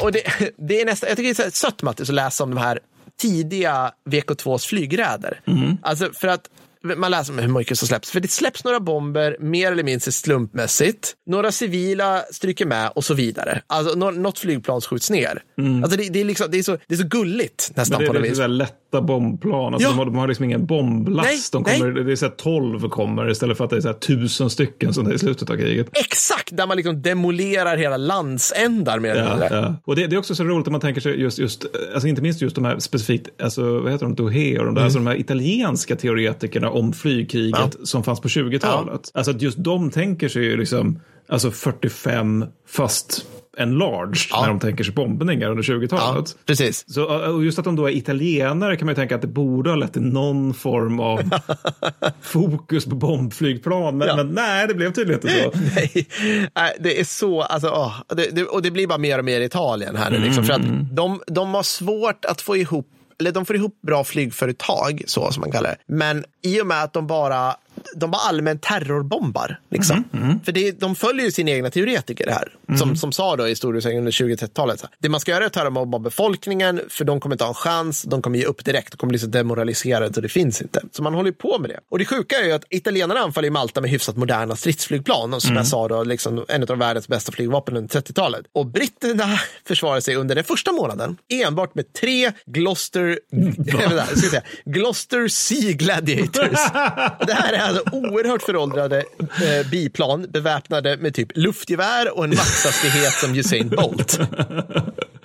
Och 0.00 0.12
det, 0.12 0.22
det 0.68 0.80
är 0.80 0.84
nästan, 0.84 1.08
jag 1.08 1.16
tycker 1.16 1.34
det 1.34 1.42
är 1.42 1.50
så 1.50 1.56
sött 1.56 1.82
Mattis 1.82 2.08
att 2.08 2.14
läsa 2.14 2.44
om 2.44 2.50
de 2.50 2.60
här 2.60 2.78
tidiga 3.20 3.92
VK2s 4.10 4.66
flygräder. 4.66 5.40
Alltså 5.82 6.10
för 6.14 6.28
att 6.28 6.48
man 6.84 7.10
läser 7.10 7.32
om 7.32 7.38
hur 7.38 7.48
mycket 7.48 7.78
som 7.78 7.88
släpps. 7.88 8.10
För 8.10 8.20
det 8.20 8.28
släpps 8.30 8.64
några 8.64 8.80
bomber 8.80 9.36
mer 9.40 9.72
eller 9.72 9.82
mindre 9.82 10.12
slumpmässigt. 10.12 11.12
Några 11.26 11.52
civila 11.52 12.22
stryker 12.32 12.66
med 12.66 12.90
och 12.94 13.04
så 13.04 13.14
vidare. 13.14 13.62
Alltså 13.66 13.94
nå- 13.94 14.10
något 14.10 14.38
flygplan 14.38 14.80
skjuts 14.80 15.10
ner. 15.10 15.42
Alltså 15.82 15.96
det, 15.98 16.08
det, 16.08 16.20
är 16.20 16.24
liksom, 16.24 16.46
det, 16.50 16.58
är 16.58 16.62
så, 16.62 16.78
det 16.88 16.94
är 16.94 16.98
så 16.98 17.06
gulligt 17.06 17.70
nästan 17.76 17.98
Men 17.98 18.06
på 18.06 18.12
det 18.12 18.18
något 18.18 18.26
är 18.26 18.30
vis. 18.30 18.36
så 18.36 18.42
här 18.42 18.48
lätta 18.94 19.06
bombplan. 19.06 19.74
Alltså 19.74 19.88
Ja. 19.88 19.92
de, 19.92 19.98
har, 19.98 20.04
de 20.04 20.14
har 20.14 20.28
liksom 20.28 20.44
ingen 20.44 20.66
bomblast. 20.66 21.28
Nej, 21.28 21.38
de 21.52 21.64
kommer, 21.64 21.90
Det 22.04 22.12
är 22.12 22.16
så 22.16 22.24
här 22.26 22.32
12 22.32 22.88
kommer 22.88 23.30
istället 23.30 23.56
för 23.56 23.64
att 23.64 23.70
det 23.70 23.76
är 23.76 23.80
så 23.80 23.88
här 23.88 23.94
tusen 23.94 24.50
stycken 24.50 24.94
som 24.94 25.04
det 25.04 25.10
är 25.10 25.14
i 25.14 25.18
slutet 25.18 25.50
av 25.50 25.56
kriget. 25.56 25.86
Exakt, 25.92 26.56
där 26.56 26.66
man 26.66 26.76
liksom 26.76 27.02
demolerar 27.02 27.76
hela 27.76 27.96
landsändar 27.96 28.98
med 28.98 29.16
Ja, 29.16 29.36
det. 29.36 29.48
ja. 29.56 29.74
Och 29.84 29.96
det, 29.96 30.06
det 30.06 30.16
är 30.16 30.18
också 30.18 30.34
så 30.34 30.44
roligt 30.44 30.66
om 30.66 30.72
man 30.72 30.80
tänker 30.80 31.00
sig 31.00 31.20
just, 31.20 31.38
just 31.38 31.66
alltså 31.94 32.08
inte 32.08 32.22
minst 32.22 32.40
just 32.42 32.54
de 32.54 32.64
här 32.64 32.78
specifikt, 32.78 33.42
alltså 33.42 33.80
vad 33.80 33.92
heter 33.92 34.06
de, 34.06 34.14
Douhet 34.14 34.58
och 34.58 34.64
de 34.64 34.74
där, 34.74 34.80
Mm. 34.80 34.84
alltså 34.84 34.98
de 34.98 35.06
här 35.06 35.16
italienska 35.20 35.96
teoretikerna 35.96 36.70
om 36.70 36.92
flygkriget 36.92 37.76
som 37.84 38.04
fanns 38.04 38.20
på 38.20 38.28
20-talet. 38.28 39.10
Alltså 39.14 39.30
att 39.30 39.42
just 39.42 39.58
de 39.58 39.90
tänker 39.90 40.28
sig 40.28 40.44
ju 40.44 40.56
liksom, 40.56 41.00
alltså 41.28 41.50
45 41.50 42.44
fast 42.68 43.26
en 43.56 43.78
large 43.78 44.20
när 44.40 44.48
de 44.48 44.60
tänker 44.60 44.84
sig 44.84 44.94
bombningar 44.94 45.50
under 45.50 45.62
20-talet. 45.62 46.28
Ja, 46.36 46.42
precis. 46.46 46.84
Så, 46.94 47.04
och 47.34 47.44
just 47.44 47.58
att 47.58 47.64
de 47.64 47.76
då 47.76 47.86
är 47.90 47.92
italienare 47.96 48.76
kan 48.76 48.86
man 48.86 48.92
ju 48.92 48.96
tänka 48.96 49.14
att 49.14 49.20
det 49.22 49.28
borde 49.28 49.70
ha 49.70 49.76
lett 49.76 49.92
till 49.92 50.02
någon 50.02 50.54
form 50.54 51.00
av 51.00 51.22
fokus 52.22 52.84
på 52.84 52.94
bombflygplan. 52.94 53.98
Men, 53.98 54.08
Ja. 54.08 54.16
men 54.16 54.28
nej, 54.28 54.68
det 54.68 54.74
blev 54.74 54.92
tydligen 54.92 55.20
inte 55.22 55.42
så. 55.42 55.58
Nej, 56.54 56.76
det 56.80 57.00
är 57.00 57.04
så, 57.04 57.42
alltså, 57.42 57.68
åh, 57.68 57.94
det, 58.16 58.28
det, 58.32 58.44
och 58.44 58.62
det 58.62 58.70
blir 58.70 58.86
bara 58.86 58.98
mer 58.98 59.18
och 59.18 59.24
mer 59.24 59.40
Italien 59.40 59.96
här 59.96 60.10
nu. 60.10 60.18
Liksom, 60.18 60.44
för 60.44 60.52
att 60.54 60.62
de, 60.92 61.20
de 61.26 61.54
har 61.54 61.62
svårt 61.62 62.24
att 62.24 62.40
få 62.40 62.56
ihop, 62.56 62.86
eller 63.20 63.32
de 63.32 63.46
får 63.46 63.56
ihop 63.56 63.80
bra 63.86 64.04
flygföretag, 64.04 65.02
så 65.06 65.30
som 65.32 65.40
man 65.40 65.50
kallar 65.52 65.70
det. 65.70 65.76
Men 65.94 66.24
i 66.42 66.60
och 66.60 66.66
med 66.66 66.82
att 66.82 66.92
de 66.92 67.06
bara, 67.06 67.54
de 67.96 68.10
bara 68.10 68.22
allmänt 68.22 68.62
terrorbombar. 68.62 69.60
Liksom. 69.70 70.04
För 70.44 70.52
det, 70.52 70.80
de 70.80 70.96
följer 70.96 71.24
ju 71.24 71.32
sina 71.32 71.50
egna 71.50 71.70
teoretiker 71.70 72.30
här, 72.30 72.76
som, 72.78 72.96
som 72.96 73.12
sa 73.12 73.36
då 73.36 73.46
i 73.46 73.48
historiesängen 73.48 73.98
under 73.98 74.12
20-30-talet. 74.12 74.80
så 74.80 74.86
här, 74.86 74.94
Det 74.98 75.08
man 75.08 75.20
ska 75.20 75.30
göra 75.30 75.42
är 75.44 75.46
att 75.46 75.52
terrorbomba 75.52 75.98
befolkningen, 75.98 76.80
för 76.88 77.04
de 77.04 77.20
kommer 77.20 77.34
inte 77.34 77.44
ha 77.44 77.48
en 77.48 77.54
chans, 77.54 78.02
de 78.02 78.22
kommer 78.22 78.38
ge 78.38 78.44
upp 78.44 78.64
direkt, 78.64 78.92
de 78.92 78.96
kommer 78.96 79.08
bli 79.08 79.18
så 79.18 79.26
demoraliserade 79.26 80.14
så 80.14 80.20
det 80.20 80.28
finns 80.28 80.62
inte. 80.62 80.80
Så 80.92 81.02
man 81.02 81.14
håller 81.14 81.32
på 81.32 81.58
med 81.58 81.70
det. 81.70 81.80
Och 81.90 81.98
det 81.98 82.04
sjuka 82.04 82.36
är 82.36 82.44
ju 82.44 82.52
att 82.52 82.64
italienarna 82.70 83.20
anfaller 83.20 83.50
Malta 83.50 83.80
med 83.80 83.90
hyfsat 83.90 84.16
moderna 84.16 84.56
stridsflygplan, 84.56 85.40
som 85.40 85.56
jag 85.56 85.66
sa 85.66 85.88
då, 85.88 86.04
liksom 86.04 86.44
en 86.48 86.62
av 86.62 86.78
världens 86.78 87.08
bästa 87.08 87.32
flygvapen 87.32 87.76
under 87.76 88.00
30-talet. 88.00 88.46
Och 88.52 88.66
britterna 88.66 89.24
försvarar 89.66 90.00
sig 90.00 90.16
under 90.16 90.34
den 90.34 90.44
första 90.44 90.72
månaden 90.72 91.16
enbart 91.28 91.74
med 91.74 91.92
tre 91.92 92.32
Gloucester, 92.46 93.18
vänta, 93.78 94.06
ska 94.06 94.14
vi 94.14 94.20
säga, 94.20 94.42
Gloucester 94.64 95.28
Sea 95.28 95.72
Gladiators. 95.72 96.58
det 97.26 97.32
här 97.32 97.52
är 97.52 97.73
alltså 97.78 97.96
oerhört 97.96 98.42
föråldrade 98.42 98.98
eh, 98.98 99.70
biplan 99.70 100.26
beväpnade 100.30 100.96
med 100.96 101.14
typ 101.14 101.28
luftgevär 101.34 102.18
och 102.18 102.24
en 102.24 102.30
maxhastighet 102.30 103.12
som 103.12 103.34
Usain 103.34 103.68
Bolt. 103.68 104.20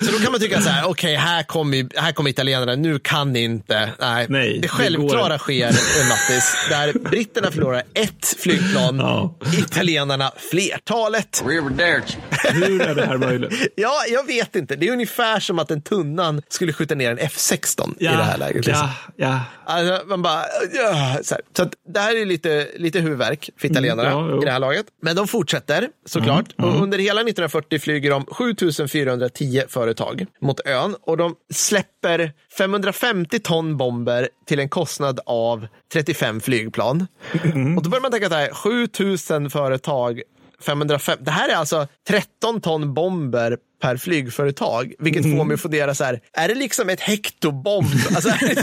Så 0.01 0.11
då 0.11 0.17
kan 0.19 0.31
man 0.31 0.41
tycka 0.41 0.61
så 0.61 0.69
här, 0.69 0.89
okej, 0.89 1.15
här 1.15 1.43
kommer 1.43 1.99
här 1.99 2.11
kommer 2.11 2.29
italienarna, 2.29 2.75
nu 2.75 2.99
kan 2.99 3.33
ni 3.33 3.39
inte. 3.43 3.89
Nej, 3.99 4.25
Nej, 4.29 4.53
det 4.53 4.59
det 4.61 4.67
självklara 4.67 5.29
går 5.29 5.37
sker, 5.37 5.65
Mattis, 6.09 6.55
där 6.69 7.09
britterna 7.09 7.51
förlorar 7.51 7.83
ett 7.93 8.35
flygplan, 8.39 8.97
Ja. 8.99 9.35
italienarna 9.59 10.31
flertalet. 10.51 11.43
Hur 11.45 12.81
är 12.81 12.95
det 12.95 13.05
här 13.05 13.17
möjligt? 13.17 13.53
Ja, 13.75 14.03
jag 14.09 14.27
vet 14.27 14.55
inte. 14.55 14.75
Det 14.75 14.87
är 14.87 14.91
ungefär 14.91 15.39
som 15.39 15.59
att 15.59 15.71
en 15.71 15.81
tunnan 15.81 16.41
skulle 16.49 16.73
skjuta 16.73 16.95
ner 16.95 17.11
en 17.11 17.19
F16 17.19 17.93
i 17.99 18.03
det 18.03 18.09
här 18.09 18.37
läget. 18.37 18.65
Liksom. 18.65 18.87
Ja, 19.15 19.15
ja. 19.27 19.39
Alltså, 19.65 20.07
man 20.07 20.21
bara, 20.21 20.43
ja, 20.73 21.17
så 21.23 21.33
här. 21.35 21.41
så 21.57 21.63
att 21.63 21.73
det 21.93 21.99
här 21.99 22.15
är 22.21 22.25
lite, 22.25 22.67
lite 22.77 22.99
huvudvärk 22.99 23.49
för 23.57 23.67
italienarna 23.67 24.09
Mm, 24.11 24.25
ja, 24.25 24.31
jo. 24.35 24.41
i 24.41 24.45
det 24.45 24.51
här 24.51 24.59
laget. 24.59 24.85
Men 25.01 25.15
de 25.15 25.27
fortsätter 25.27 25.87
såklart. 26.05 26.45
Mm, 26.59 26.69
Och 26.75 26.81
under 26.83 26.97
hela 26.97 27.21
1940 27.21 27.79
flyger 27.79 28.09
de 28.09 28.25
7410 28.25 29.63
företag 29.89 30.25
mot 30.41 30.59
ön 30.65 30.95
och 31.01 31.17
de 31.17 31.35
släpper 31.53 32.33
550 32.57 33.39
ton 33.39 33.77
bomber 33.77 34.29
till 34.45 34.59
en 34.59 34.69
kostnad 34.69 35.19
av 35.25 35.67
35 35.93 36.41
flygplan. 36.41 37.07
Mm. 37.43 37.77
Och 37.77 37.83
då 37.83 37.89
börjar 37.89 38.01
man 38.01 38.11
tänka 38.11 38.29
så 38.29 38.35
här, 38.35 38.53
7000 38.53 39.49
företag 39.49 40.21
505. 40.61 41.17
Det 41.21 41.31
här 41.31 41.49
är 41.49 41.55
alltså 41.55 41.87
13 42.07 42.61
ton 42.61 42.93
bomber 42.93 43.57
per 43.81 43.97
flygföretag, 43.97 44.93
vilket 44.99 45.23
får 45.23 45.43
mig 45.43 45.53
att 45.53 45.61
fundera 45.61 45.95
så 45.95 46.03
här, 46.03 46.19
är 46.33 46.47
det 46.47 46.55
liksom 46.55 46.89
ett 46.89 47.01
hektobomb? 47.01 47.87
Alltså, 48.15 48.29
är, 48.41 48.55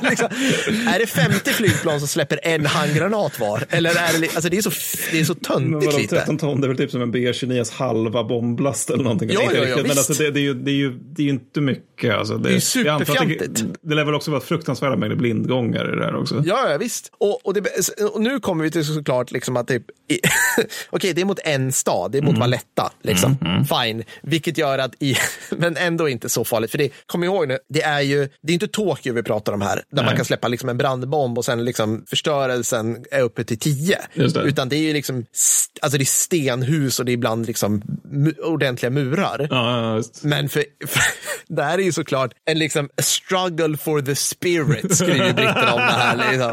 det, 0.00 0.08
liksom, 0.10 0.28
är 0.88 0.98
det 0.98 1.06
50 1.06 1.50
flygplan 1.50 1.98
som 1.98 2.08
släpper 2.08 2.40
en 2.42 2.66
handgranat 2.66 3.40
var? 3.40 3.64
Eller 3.70 3.90
är 3.90 4.20
det, 4.20 4.34
alltså 4.34 4.48
det 4.48 4.56
är 4.56 4.62
så, 4.62 4.70
det 5.12 5.20
är 5.20 5.24
så 5.24 5.34
töntigt 5.34 5.98
lite. 5.98 6.16
13 6.16 6.38
ton, 6.38 6.60
det 6.60 6.66
är 6.66 6.68
väl 6.68 6.76
typ 6.76 6.90
som 6.90 7.02
en 7.02 7.14
B29 7.14 7.72
halva 7.72 8.24
bomblast 8.24 8.90
eller 8.90 9.04
någonting. 9.04 9.30
Ja, 9.32 9.40
ja, 9.54 9.64
ja, 9.64 9.76
men 9.76 9.84
visst. 9.84 9.96
alltså 9.96 10.12
det, 10.12 10.30
det, 10.30 10.40
är 10.40 10.42
ju, 10.42 10.54
det, 10.54 10.70
är 10.70 10.74
ju, 10.74 10.90
det 10.90 11.22
är 11.22 11.24
ju 11.24 11.30
inte 11.30 11.60
mycket. 11.60 12.14
Alltså 12.14 12.36
det, 12.36 12.48
är 12.48 12.52
antar 12.52 12.56
att 12.56 12.62
superfjantigt. 12.62 13.54
Det, 13.54 13.88
det 13.88 13.94
lär 13.94 14.04
väl 14.04 14.14
också 14.14 14.30
vara 14.30 14.40
fruktansvärda 14.40 14.96
mängder 14.96 15.16
blindgångar 15.16 15.92
i 15.92 15.96
det 15.96 16.04
här 16.04 16.16
också. 16.16 16.42
Ja, 16.46 16.70
ja 16.70 16.78
visst. 16.78 17.12
Och, 17.18 17.46
och, 17.46 17.54
det, 17.54 17.90
och 18.14 18.20
nu 18.20 18.40
kommer 18.40 18.64
vi 18.64 18.70
till 18.70 18.84
såklart 18.84 19.30
liksom 19.30 19.56
att 19.56 19.68
typ, 19.68 19.82
okej, 20.90 21.12
det 21.12 21.20
är 21.20 21.24
mot 21.24 21.40
en 21.44 21.72
stad, 21.72 22.12
det 22.12 22.18
är 22.18 22.22
mot 22.22 22.38
Valletta, 22.38 22.92
liksom. 23.02 23.36
Fine. 23.68 24.02
Vilket 24.22 24.58
gör 24.62 24.78
att, 24.78 25.02
i, 25.02 25.16
men 25.50 25.76
ändå 25.76 26.08
inte 26.08 26.28
så 26.28 26.44
farligt. 26.44 26.70
För 26.70 26.78
det, 26.78 26.90
kom 27.06 27.24
ihåg 27.24 27.48
nu, 27.48 27.58
det 27.68 27.82
är 27.82 28.00
ju, 28.00 28.28
det 28.42 28.52
är 28.52 28.54
inte 28.54 28.68
Tokyo 28.68 29.14
vi 29.14 29.22
pratar 29.22 29.52
om 29.52 29.60
här, 29.60 29.82
där 29.90 30.02
man 30.02 30.04
Nej. 30.04 30.16
kan 30.16 30.24
släppa 30.24 30.48
liksom 30.48 30.68
en 30.68 30.78
brandbomb 30.78 31.38
och 31.38 31.44
sen 31.44 31.64
liksom 31.64 32.04
förstörelsen 32.08 33.04
är 33.10 33.20
uppe 33.20 33.44
till 33.44 33.58
tio. 33.58 33.98
Det. 34.14 34.40
Utan 34.40 34.68
det 34.68 34.76
är 34.76 34.82
ju 34.82 34.92
liksom, 34.92 35.26
alltså 35.80 35.98
det 35.98 36.02
är 36.02 36.06
stenhus 36.06 36.98
och 36.98 37.04
det 37.04 37.12
är 37.12 37.14
ibland 37.14 37.46
liksom 37.46 37.82
ordentliga 38.44 38.90
murar. 38.90 39.46
Ja. 39.50 40.02
Men 40.22 40.48
för, 40.48 40.64
för 40.86 41.02
det 41.48 41.62
här 41.62 41.78
är 41.78 41.82
ju 41.82 41.92
såklart 41.92 42.30
en 42.50 42.58
liksom 42.58 42.84
a 42.86 43.02
struggle 43.02 43.76
for 43.76 44.00
the 44.00 44.14
spirit, 44.14 44.96
skriver 44.96 45.32
britterna 45.32 45.72
om 45.72 45.78
det 45.80 45.92
här. 45.92 46.16
Liksom. 46.16 46.52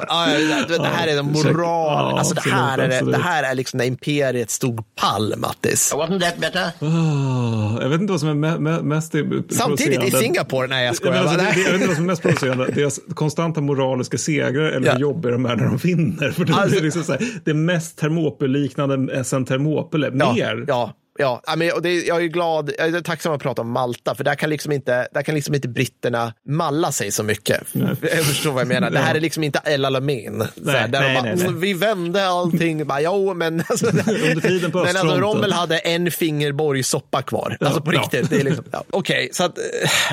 Det, 0.67 0.77
det 0.77 0.87
här 0.87 1.07
är 1.07 1.17
en 1.19 1.35
Check. 1.35 1.45
moral. 1.45 2.17
Alltså 2.19 2.33
det, 2.35 2.49
här 2.51 2.77
är, 2.77 3.01
det, 3.11 3.17
här 3.17 3.43
är 3.43 3.55
liksom 3.55 3.77
när 3.77 3.85
imperiet 3.85 4.49
stod 4.49 4.95
pall, 4.95 5.33
Mattis. 5.37 5.93
Wasn't 5.93 6.19
that 6.21 6.37
better? 6.37 6.71
Åh, 6.79 7.77
jag 7.81 7.89
vet 7.89 8.01
inte 8.01 8.11
vad 8.13 8.19
som 8.19 8.29
är 8.29 8.33
me, 8.33 8.57
me, 8.59 8.81
mest 8.81 9.13
Samtidigt 9.49 10.03
i. 10.03 10.11
Singapore, 10.11 10.67
nej 10.67 10.83
jag 10.85 10.91
Ja, 10.91 10.95
skojar. 10.95 11.15
alltså, 11.15 11.37
det, 11.37 11.43
jag 11.61 11.71
vet 11.71 11.73
inte 11.73 11.87
vad 11.87 11.95
som 11.95 12.03
är 12.05 12.07
mest 12.07 12.21
provocerande. 12.21 12.65
Deras 12.75 12.99
konstanta 13.13 13.61
moraliska 13.61 14.17
segrar 14.17 14.63
eller 14.71 14.87
Ja. 14.87 14.93
hur 14.93 14.99
jobbiga 14.99 15.31
de 15.31 15.45
är 15.45 15.55
när 15.55 15.65
de 15.65 15.77
vinner. 15.77 16.31
För 16.31 16.45
det, 16.45 16.53
Alltså- 16.53 16.77
är 16.77 16.81
liksom 16.81 17.03
så 17.03 17.11
här, 17.11 17.21
det 17.45 17.51
är 17.51 17.55
mest 17.55 17.97
Termopel-liknande 17.99 19.23
sen 19.23 19.45
Termopel. 19.45 20.13
Mer. 20.13 20.25
ja, 20.25 20.63
ja. 20.67 20.93
Ja, 21.21 21.41
men, 21.57 21.71
och 21.71 21.81
det, 21.81 21.93
jag 22.05 22.23
är 22.23 22.27
glad, 22.27 22.71
jag 22.77 22.87
är 22.95 23.01
tacksam 23.01 23.33
att 23.33 23.41
prata 23.41 23.61
om 23.61 23.71
Malta, 23.71 24.15
för 24.15 24.23
där 24.23 24.35
kan 24.35 24.49
liksom 24.49 24.71
inte, 24.71 25.07
där 25.13 25.21
kan 25.21 25.35
liksom 25.35 25.55
inte 25.55 25.67
britterna 25.67 26.33
malla 26.47 26.91
sig 26.91 27.11
så 27.11 27.23
mycket. 27.23 27.61
Jag 28.01 28.25
förstår 28.25 28.51
vad 28.51 28.61
jag 28.61 28.67
menar. 28.67 28.89
Det 28.89 28.99
här 28.99 29.15
är 29.15 29.19
liksom 29.19 29.43
inte 29.43 29.61
El 29.65 29.85
Alamein. 29.85 30.37
Nej, 30.37 30.47
de 30.55 30.71
nej, 30.71 30.89
bara, 30.91 31.01
nej, 31.01 31.35
nej. 31.35 31.45
"Mm, 31.47 31.59
Vi 31.59 31.73
vände 31.73 32.27
allting. 32.27 32.87
Bara, 32.87 33.01
jo, 33.01 33.33
men 33.33 33.63
alltså, 33.69 33.87
Under 33.87 34.41
tiden 34.41 34.71
på 34.71 34.77
men 34.83 34.97
alltså. 34.97 35.17
Rommel 35.17 35.51
hade 35.53 35.77
en 35.79 36.11
fingerborg 36.11 36.83
soppa 36.83 37.21
kvar. 37.21 37.57
Alltså 37.59 37.81
på 37.81 37.93
ja. 37.93 37.99
riktigt. 38.01 38.29
Det 38.29 38.35
är 38.39 38.43
liksom, 38.43 38.65
ja. 38.71 38.83
Okej, 38.89 39.29
så 39.33 39.43
att 39.43 39.57
eh, 39.57 39.63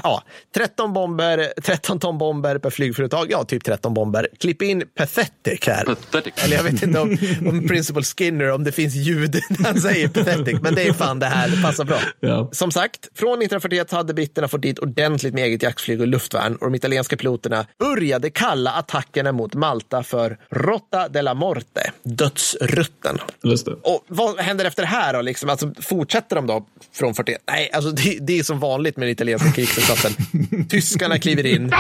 ja, 0.03 0.23
13 0.55 0.93
bomber, 0.93 1.53
13 1.63 1.99
ton 1.99 2.19
bomber 2.19 2.59
per 2.59 2.71
flygföretag. 2.71 3.27
Ja, 3.31 3.45
typ 3.45 3.65
13 3.65 3.95
bomber. 3.95 4.29
Klipp 4.41 4.63
in 4.63 4.83
pathetic 4.97 5.67
här. 5.67 5.85
Pathetic. 5.85 6.35
Eller 6.45 6.57
jag 6.57 6.63
vet 6.65 6.83
inte 6.83 6.99
om, 7.01 7.19
om 7.47 7.69
Principal 7.69 8.03
Skinner, 8.05 8.51
om 8.53 8.65
det 8.65 8.73
finns 8.73 8.95
ljud 8.95 9.41
när 9.49 9.65
han 9.67 9.81
säger 9.81 10.09
pathetic, 10.09 10.61
men 10.63 10.75
det 10.75 10.83
är 10.83 10.93
fan 10.97 11.19
det 11.19 11.27
här, 11.27 11.63
passar 11.63 11.85
bra. 11.85 11.99
Ja. 12.21 12.49
Som 12.53 12.71
sagt, 12.71 13.09
från 13.15 13.29
1941 13.33 13.93
hade 13.93 14.15
britterna 14.15 14.49
fått 14.49 14.63
dit 14.63 14.79
ordentligt 14.79 15.35
med 15.35 15.45
eget 15.45 15.63
jaktflyg 15.63 16.01
och 16.01 16.07
luftvärn 16.07 16.57
och 16.57 16.67
de 16.67 16.75
italienska 16.75 17.17
piloterna 17.17 17.67
började 17.79 18.31
kalla 18.31 18.71
attackerna 18.73 19.33
mot 19.33 19.55
Malta 19.55 20.03
för 20.03 20.39
Rotta 20.51 21.09
della 21.09 21.35
Morte, 21.35 21.91
dödsrutten. 22.03 23.19
Just 23.43 23.67
det. 23.67 23.73
Och 23.73 24.05
vad 24.09 24.41
händer 24.41 24.65
efter 24.65 24.83
det 24.83 24.89
här 24.89 25.13
då? 25.13 25.21
Liksom? 25.21 25.51
Alltså, 25.51 25.73
fortsätter 25.81 26.37
de 26.37 26.47
då 26.47 26.67
från 26.93 27.15
41? 27.15 27.43
Nej, 27.47 27.71
alltså 27.73 27.91
det, 27.91 28.19
det 28.21 28.39
är 28.39 28.43
som 28.43 28.59
vanligt 28.61 28.97
med 28.97 29.07
den 29.07 29.13
italienska 29.13 29.51
krigsinsatsen. 29.55 30.13
Tyskarna 30.69 31.19
kliver 31.19 31.47
in. 31.47 31.73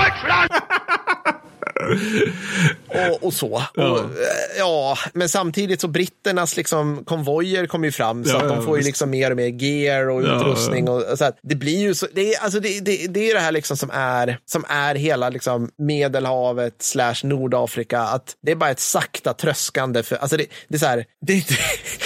Och, 2.88 3.24
och 3.24 3.32
så. 3.32 3.62
Ja. 3.74 3.90
Och, 3.90 3.98
eh, 3.98 4.58
ja, 4.58 4.98
men 5.12 5.28
samtidigt 5.28 5.80
så 5.80 5.88
britternas 5.88 6.56
liksom 6.56 7.04
konvojer 7.04 7.66
kommer 7.66 7.86
ju 7.86 7.92
fram 7.92 8.24
så 8.24 8.30
Ja, 8.30 8.42
att 8.42 8.48
de 8.48 8.64
får 8.64 8.78
ju 8.78 8.84
liksom 8.84 9.10
mer 9.10 9.30
och 9.30 9.36
mer 9.36 9.62
gear 9.62 10.08
och 10.08 10.20
utrustning. 10.20 10.88
Och, 10.88 11.02
och 11.02 11.18
så 11.18 11.24
att 11.24 11.38
det 11.42 11.54
blir 11.54 11.78
ju 11.78 11.94
så, 11.94 12.06
det 12.14 12.34
är, 12.34 12.42
alltså 12.42 12.60
det, 12.60 12.80
det, 12.80 13.06
det 13.06 13.30
är 13.30 13.34
det 13.34 13.40
här 13.40 13.52
liksom 13.52 13.76
som 13.76 13.90
är, 13.92 14.38
som 14.44 14.64
är 14.68 14.94
hela 14.94 15.28
liksom 15.30 15.70
Medelhavet 15.78 16.74
slash 16.82 17.14
Nordafrika, 17.22 18.00
att 18.00 18.36
det 18.42 18.52
är 18.52 18.56
bara 18.56 18.70
ett 18.70 18.80
sakta 18.80 19.32
tröskande 19.34 20.02
för, 20.02 20.16
alltså 20.16 20.36
det, 20.36 20.46
det 20.68 20.74
är 20.74 20.78
så 20.78 20.86
här, 20.86 21.04
det, 21.26 21.48
det, 21.48 21.56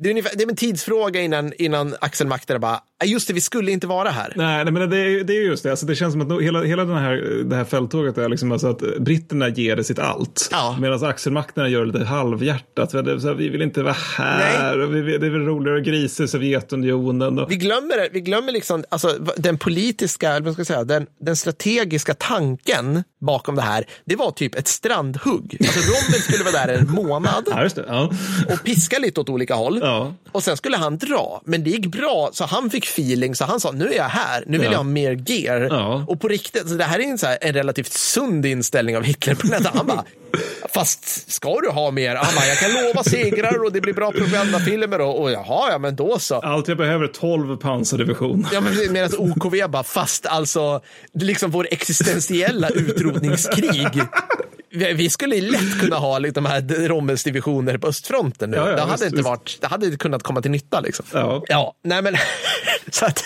det 0.00 0.08
är, 0.08 0.10
ungefär, 0.10 0.36
det 0.36 0.44
är 0.44 0.48
en 0.48 0.56
tidsfråga 0.56 1.20
innan, 1.20 1.52
innan 1.58 1.94
Axel 2.00 2.28
bara, 2.60 2.72
"Ah, 2.74 3.04
just 3.04 3.28
det, 3.28 3.34
vi 3.34 3.40
skulle 3.40 3.70
inte 3.72 3.86
vara 3.86 4.10
här. 4.10 4.32
Nej, 4.36 4.64
nej, 4.64 4.72
men 4.72 4.90
det 4.90 4.96
är, 4.98 5.24
det 5.24 5.32
är 5.36 5.42
just 5.42 5.62
det. 5.62 5.70
Alltså, 5.70 5.86
det 5.86 5.94
känns 5.94 6.12
som 6.12 6.20
att 6.36 6.42
hela, 6.42 6.62
hela 6.62 6.84
den 6.84 6.96
här, 6.96 7.42
det 7.44 7.56
här 7.56 7.64
fälttåget 7.64 8.18
är 8.18 8.28
liksom 8.28 8.52
alltså 8.52 8.68
att 8.68 8.82
britterna 9.00 9.48
ger 9.48 9.76
det 9.76 9.84
sitt 9.84 9.98
allt. 9.98 10.48
Ja. 10.50 10.76
Medan 10.80 11.04
axelmakterna 11.04 11.68
gör 11.68 11.80
det 11.84 11.92
lite 11.92 12.04
halvhjärtat. 12.04 12.94
Vi 13.36 13.48
vill 13.48 13.62
inte 13.62 13.82
vara 13.82 13.96
här. 14.16 14.78
Och 14.80 14.94
vi, 14.94 15.18
det 15.18 15.26
är 15.26 15.30
väl 15.30 15.40
roligare 15.46 15.78
att 15.78 15.84
grisa 15.86 16.22
i 16.24 16.28
Sovjetunionen. 16.28 17.38
Och, 17.38 17.50
Vi 17.50 17.56
glömmer, 17.56 18.08
vi 18.12 18.20
glömmer 18.20 18.52
liksom, 18.52 18.84
alltså, 18.88 19.08
den 19.36 19.58
politiska, 19.58 20.30
eller 20.30 20.40
vad 20.44 20.52
ska 20.52 20.60
jag 20.60 20.66
säga, 20.66 20.84
den, 20.84 21.06
den 21.20 21.36
strategiska 21.36 22.14
tanken 22.14 23.04
bakom 23.20 23.54
det 23.56 23.62
här, 23.62 23.84
det 24.04 24.16
var 24.16 24.30
typ 24.30 24.54
ett 24.54 24.68
strandhugg. 24.68 25.56
Alltså 25.60 25.80
Rommel 25.80 26.20
skulle 26.20 26.44
vara 26.44 26.66
där 26.66 26.74
en 26.78 26.90
månad 26.90 27.44
ja. 27.50 27.68
Ja. 27.88 28.10
och 28.52 28.64
piska 28.64 28.98
lite 28.98 29.20
åt 29.20 29.28
olika 29.28 29.54
håll. 29.54 29.80
Ja. 29.84 30.14
Och 30.32 30.42
sen 30.42 30.56
skulle 30.56 30.76
han 30.76 30.98
dra, 30.98 31.40
men 31.44 31.64
det 31.64 31.70
gick 31.70 31.86
bra, 31.86 32.30
så 32.32 32.44
han 32.44 32.70
fick 32.70 32.84
feeling, 32.86 33.34
så 33.34 33.44
han 33.44 33.60
sa 33.60 33.70
nu 33.70 33.88
är 33.88 33.96
jag 33.96 34.04
här, 34.04 34.44
nu 34.46 34.58
vill 34.58 34.64
Ja. 34.66 34.70
jag 34.72 34.78
ha 34.78 34.84
mer 34.84 35.22
gear. 35.26 35.60
Ja. 35.70 36.04
Och 36.08 36.20
på 36.20 36.28
riktigt, 36.28 36.68
så 36.68 36.74
det 36.74 36.84
här 36.84 36.98
är 36.98 37.02
en, 37.04 37.18
så 37.18 37.26
här, 37.26 37.38
en 37.40 37.52
relativt 37.52 37.92
sund 37.92 38.46
inställning 38.46 38.96
av 38.96 39.02
Hitler 39.02 39.34
på 39.34 39.46
detta. 39.46 39.70
Han 39.74 39.86
bara, 39.86 40.04
fast 40.74 41.32
ska 41.32 41.60
du 41.60 41.68
ha 41.70 41.90
mer? 41.90 42.16
Han 42.16 42.34
bara, 42.36 42.46
jag 42.46 42.58
kan 42.58 42.70
lova 42.84 43.02
segrar 43.04 43.64
och 43.64 43.72
det 43.72 43.80
blir 43.80 43.94
bra 43.94 44.12
propagandafilmer 44.12 45.00
och, 45.00 45.20
och 45.22 45.30
jaha, 45.30 45.70
ja 45.72 45.78
men 45.78 45.96
då 45.96 46.18
så. 46.18 46.34
Allt 46.40 46.68
jag 46.68 46.76
behöver 46.76 47.04
är 47.04 47.08
12 47.08 47.56
pansardivision. 47.56 48.46
Ja, 48.52 48.60
men 48.60 48.92
medan 48.92 49.10
OKV 49.18 49.68
bara, 49.68 49.82
fast 49.82 50.26
alltså, 50.26 50.80
liksom 51.14 51.50
vår 51.50 51.68
existentiella 51.70 52.68
utrotningskrig. 52.68 54.02
Vi 54.74 55.10
skulle 55.10 55.40
lätt 55.40 55.80
kunna 55.80 55.96
ha 55.96 56.18
liksom, 56.18 56.44
de 56.44 56.50
här 56.50 56.88
Rommels 56.88 57.24
divisioner 57.24 57.78
på 57.78 57.86
östfronten 57.86 58.50
nu. 58.50 58.56
Ja, 58.56 58.70
ja, 58.70 58.76
det, 58.76 58.80
hade 58.80 58.92
visst, 58.92 59.04
inte 59.04 59.22
varit, 59.22 59.58
det 59.60 59.66
hade 59.66 59.96
kunnat 59.96 60.22
komma 60.22 60.42
till 60.42 60.50
nytta. 60.50 60.80
Liksom. 60.80 61.06
Ja. 61.12 61.42
Ja, 61.48 61.74
nej 61.82 62.02
men 62.02 62.16
så 62.90 63.06
att 63.06 63.24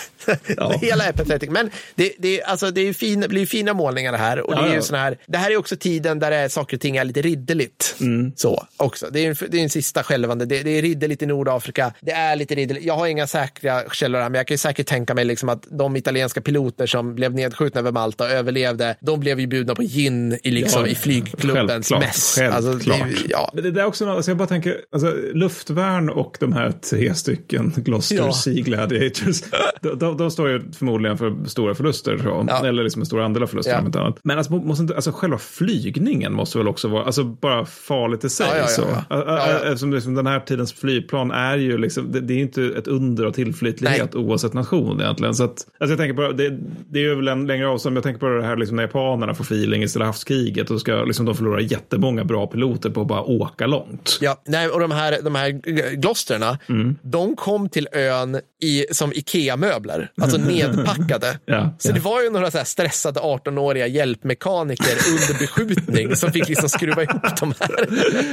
Ja. 0.56 0.68
det 0.80 0.86
hela 0.86 1.04
är 1.04 1.12
pathetic. 1.12 1.50
Men 1.50 1.70
det, 1.94 2.12
det, 2.18 2.42
alltså, 2.42 2.70
det 2.70 2.80
är 2.80 2.84
ju 2.84 2.94
fina, 2.94 3.22
det 3.22 3.28
blir 3.28 3.46
fina 3.46 3.74
målningar 3.74 4.12
det 4.12 4.18
här. 4.18 4.40
Och 4.40 4.54
det, 4.54 4.60
är 4.62 4.68
ju 4.68 4.74
ja. 4.74 4.82
såna 4.82 4.98
här, 4.98 5.18
det 5.26 5.38
här 5.38 5.50
är 5.50 5.56
också 5.56 5.76
tiden 5.76 6.18
där 6.18 6.30
är, 6.30 6.48
saker 6.48 6.76
och 6.76 6.80
ting 6.80 6.96
är 6.96 7.04
lite 7.04 7.22
ridderligt. 7.22 7.94
Mm. 8.00 8.32
Så 8.36 8.66
också. 8.76 9.06
Det 9.12 9.26
är, 9.26 9.30
en, 9.30 9.36
det 9.48 9.58
är 9.58 9.62
en 9.62 9.70
sista 9.70 10.02
skälvande. 10.02 10.46
Det, 10.46 10.62
det 10.62 10.70
är 10.70 10.82
ridderligt 10.82 11.22
i 11.22 11.26
Nordafrika. 11.26 11.92
Det 12.00 12.12
är 12.12 12.36
lite 12.36 12.54
ridderligt. 12.54 12.86
Jag 12.86 12.94
har 12.94 13.06
inga 13.06 13.26
säkra 13.26 13.82
källor 13.92 14.20
här, 14.20 14.28
men 14.28 14.38
jag 14.38 14.46
kan 14.46 14.54
ju 14.54 14.58
säkert 14.58 14.86
tänka 14.86 15.14
mig 15.14 15.24
liksom 15.24 15.48
att 15.48 15.66
de 15.70 15.96
italienska 15.96 16.40
piloter 16.40 16.86
som 16.86 17.14
blev 17.14 17.34
nedskjutna 17.34 17.80
över 17.80 17.92
Malta 17.92 18.24
och 18.24 18.30
överlevde, 18.30 18.96
de 19.00 19.20
blev 19.20 19.40
ju 19.40 19.46
bjudna 19.46 19.74
på 19.74 19.82
gin 19.82 20.38
i, 20.42 20.50
liksom, 20.50 20.86
i 20.86 20.94
flygklubbens 21.40 21.88
självklart, 21.88 22.00
mäss. 22.00 22.38
Alltså, 22.38 22.72
det, 22.72 22.90
är 22.90 22.96
ju- 22.96 23.02
självklart. 23.02 23.26
ja. 23.30 23.50
Men 23.54 23.64
det 23.64 23.70
där 23.70 23.80
är 23.82 23.86
också, 23.86 24.04
något- 24.06 24.16
alltså 24.16 24.30
jag 24.30 24.38
bara 24.38 24.48
tänker, 24.48 24.76
alltså, 24.92 25.14
luftvärn 25.34 26.10
och 26.10 26.36
de 26.40 26.52
här 26.52 26.72
tre 26.90 27.14
stycken 27.14 27.72
Gloucester 27.76 28.16
Ja. 28.16 28.32
Sea 28.32 28.54
Gladiators, 28.62 29.40
de, 29.82 29.98
de, 29.98 30.16
de 30.16 30.30
står 30.30 30.48
ju 30.48 30.62
förmodligen 30.78 31.18
för 31.18 31.36
stora 31.46 31.74
förluster, 31.74 32.18
så. 32.22 32.46
Ja. 32.48 32.66
eller 32.66 32.82
liksom 32.82 33.02
en 33.02 33.06
stor 33.06 33.20
andel 33.20 33.42
av 33.42 33.46
förluster. 33.46 33.72
Ja. 33.94 34.00
annat. 34.00 34.18
Men 34.22 34.38
alltså, 34.38 34.52
måste 34.52 34.82
inte, 34.82 34.94
alltså, 34.94 35.12
själva 35.12 35.38
flygningen 35.38 36.32
måste 36.32 36.58
väl 36.58 36.68
också 36.68 36.88
vara, 36.88 37.04
alltså 37.04 37.24
bara 37.24 37.64
farligt 37.66 38.24
i 38.24 38.28
sig. 38.28 38.46
Ja, 38.50 38.56
ja, 38.58 38.66
så. 38.66 39.62
Eftersom 39.66 39.92
liksom, 39.92 40.14
den 40.14 40.26
här 40.26 40.40
tidens 40.40 40.72
flygplan 40.72 41.30
är 41.30 41.56
ju 41.56 41.78
liksom, 41.78 42.12
det, 42.12 42.20
det 42.20 42.34
är 42.34 42.38
inte 42.38 42.62
ett 42.64 42.86
under 42.88 43.24
av 43.24 43.30
tillförlitlighet 43.32 44.14
oavsett 44.14 44.52
nation 44.52 45.00
egentligen. 45.00 45.34
Så 45.34 45.44
att, 45.44 45.50
alltså 45.50 45.92
jag 45.92 45.98
tänker 45.98 46.14
på, 46.14 46.32
det, 46.32 46.58
det 46.90 46.98
är 46.98 47.02
ju 47.02 47.14
väl 47.14 47.28
en 47.28 47.46
längre 47.46 47.68
avstånd, 47.68 47.92
men 47.92 47.96
jag 47.96 48.04
tänker 48.04 48.20
på 48.20 48.28
det 48.28 48.42
här 48.46 48.56
liksom, 48.56 48.76
när 48.76 48.82
japanerna 48.82 49.34
får 49.34 49.44
feeling 49.44 49.82
i 49.82 49.88
Stilla 49.88 50.04
havskriget 50.04 50.70
och 50.70 50.80
ska 50.80 51.04
liksom, 51.04 51.26
de 51.28 51.36
förlora 51.36 51.60
jättemånga 51.60 52.24
bra 52.24 52.46
piloter 52.46 52.90
på 52.90 53.00
att 53.00 53.06
bara 53.06 53.22
åka 53.22 53.66
långt. 53.66 54.18
Ja, 54.20 54.42
nej, 54.46 54.68
och 54.68 54.80
de 54.80 54.90
här, 54.90 55.18
de 55.22 55.34
här 55.34 55.50
Gloucesterna, 55.96 56.58
Mm. 56.68 56.96
de 57.02 57.36
kom 57.36 57.68
till 57.68 57.88
ön 57.92 58.40
i, 58.62 58.86
som 58.90 59.12
Ikea-möbler, 59.12 60.10
alltså 60.20 60.38
nedpackade. 60.38 61.38
Ja, 61.44 61.74
så 61.78 61.88
ja. 61.88 61.92
det 61.92 62.00
var 62.00 62.22
ju 62.22 62.30
några 62.30 62.50
så 62.50 62.64
stressade 62.64 63.20
18-åriga 63.20 63.86
hjälpmekaniker 63.86 64.96
under 65.10 65.38
beskjutning 65.40 66.16
som 66.16 66.32
fick 66.32 66.48
liksom 66.48 66.68
skruva 66.68 67.02
ihop 67.02 67.36
de 67.40 67.54
här. 67.60 67.88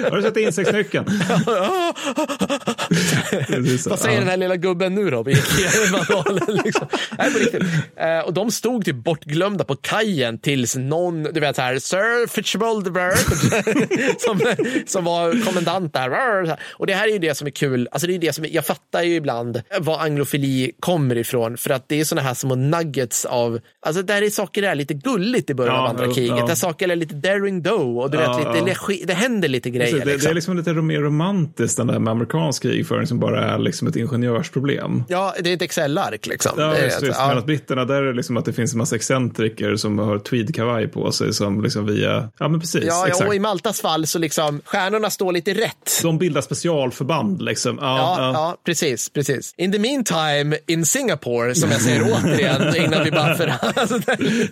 Har 0.10 0.18
du 0.18 0.22
sett 0.24 0.38
insektsnyckeln? 0.38 1.06
Vad 3.90 4.00
säger 4.00 4.14
ja. 4.16 4.20
den 4.20 4.30
här 4.30 4.38
lilla 4.38 4.56
gubben 4.56 4.96
nu 4.96 5.10
då? 5.10 5.30
Ikea-manualen, 5.30 6.60
liksom. 6.66 6.88
Nej, 7.18 7.34
på 7.34 7.40
riktigt. 7.40 7.64
Eh, 7.96 8.20
och 8.20 8.34
de 8.34 8.52
stod 8.52 8.86
typ 8.86 8.96
bortglömda 8.96 9.64
på 9.64 9.76
kajen 9.76 10.40
tills 10.40 10.76
någon, 10.76 11.24
du 11.24 11.40
vet 11.40 11.56
så 11.56 11.62
här, 11.62 11.80
Sir 11.80 12.28
Fitzgerald 12.28 12.85
som, 14.18 14.40
som 14.86 15.04
var 15.04 15.46
kommendant 15.46 15.94
där. 15.94 16.58
Och 16.74 16.88
det 16.88 16.94
här 16.94 17.08
är 17.08 17.12
ju 17.12 17.20
det 17.20 17.36
som 17.36 17.48
är 17.48 17.52
kul. 17.52 17.88
Alltså 17.92 18.08
det 18.08 18.16
är 18.16 18.20
det 18.20 18.34
som 18.34 18.46
är, 18.46 18.50
jag 18.50 18.66
fattar 18.66 19.04
ju 19.04 19.16
ibland 19.16 19.62
var 19.80 20.00
anglofili 20.00 20.72
kommer 20.80 21.18
ifrån. 21.18 21.58
för 21.58 21.70
att 21.70 21.90
det 21.90 22.00
är 22.00 22.04
sådana 22.06 22.28
här 22.28 22.34
små 22.34 22.56
nuggets 22.56 23.26
av, 23.26 23.60
alltså 23.86 24.02
där 24.02 24.22
är 24.22 24.30
saker 24.30 24.64
är 24.64 24.76
lite 24.76 24.94
gulligt 24.94 25.50
i 25.50 25.54
början 25.54 25.76
Ja, 25.76 25.82
av 25.82 25.90
andra 25.90 26.14
kriget, 26.14 26.38
ja. 26.40 26.46
där 26.46 26.56
saker 26.56 26.90
är 26.90 26.96
lite 26.96 27.16
daring 27.16 27.62
do 27.62 28.00
och 28.00 28.12
du 28.12 28.18
Ja, 28.18 28.38
vet, 28.38 28.56
lite, 28.56 28.72
ja. 28.72 28.76
det, 28.88 29.06
det 29.06 29.14
händer 29.14 29.48
lite 29.48 29.70
grejer. 29.70 29.92
Så 29.92 29.98
det, 29.98 30.06
det 30.06 30.12
liksom. 30.12 30.30
är 30.32 30.36
liksom 30.36 30.58
lite 30.58 30.74
mer 30.74 31.00
romantiskt 31.00 31.78
den 31.78 31.88
där 31.88 32.00
med 32.00 32.12
amerikansk 32.12 32.62
krigföring 32.62 33.08
som 33.08 33.20
bara 33.20 33.46
är 33.54 33.60
liksom 33.60 33.88
ett 33.88 33.96
ingenjörsproblem. 33.96 35.04
Ja, 35.08 35.34
det 35.44 35.50
är 35.50 35.54
ett 35.54 35.62
Excel-ark 35.62 36.28
liksom. 36.28 36.52
Ja, 36.58 36.68
det 36.68 36.84
just, 36.84 37.02
just. 37.02 37.20
ja. 37.20 37.28
Men 37.28 37.38
att 37.38 37.46
britterna, 37.46 37.86
där 37.86 37.96
är 38.02 38.06
det 38.06 38.14
liksom 38.14 38.38
att 38.38 38.46
det 38.46 38.54
finns 38.54 38.74
en 38.74 38.78
massa 38.78 38.96
excentriker 38.96 39.76
som 39.76 40.00
har 40.00 40.20
tweedkavaj 40.20 40.88
på 40.88 41.12
sig 41.12 41.34
som 41.34 41.64
liksom 41.64 41.86
via, 41.86 42.30
ja 42.40 42.48
men 42.48 42.60
precis, 42.74 42.88
Ja, 42.88 43.08
ja, 43.20 43.28
och 43.28 43.36
i 43.36 43.40
Maltas 43.40 43.82
fall 43.82 44.08
så 44.08 44.20
liksom, 44.20 44.62
stjärnorna 44.66 45.10
står 45.10 45.32
lite 45.32 45.54
rätt. 45.54 46.00
De 46.02 46.18
bildar 46.18 46.42
specialförband 46.42 47.42
liksom. 47.42 47.78
Ja, 47.82 48.16
Ja, 48.18 48.32
ja. 48.34 48.58
precis, 48.66 49.10
precis. 49.10 49.54
In 49.58 49.72
the 49.72 49.80
meantime, 49.80 50.58
in 50.68 50.86
Singapore, 50.86 51.56
som 51.56 51.72
jag 51.72 51.82
säger 51.82 52.02
återigen, 52.04 52.76
innan 52.86 53.04
vi 53.04 53.12
bara 53.12 53.36
för... 53.36 53.54